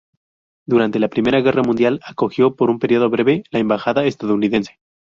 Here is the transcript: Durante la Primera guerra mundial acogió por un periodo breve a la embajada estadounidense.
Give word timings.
Durante 0.65 0.97
la 0.97 1.09
Primera 1.09 1.41
guerra 1.41 1.61
mundial 1.61 1.99
acogió 2.03 2.55
por 2.55 2.71
un 2.71 2.79
periodo 2.79 3.11
breve 3.11 3.43
a 3.45 3.49
la 3.51 3.59
embajada 3.59 4.03
estadounidense. 4.05 4.79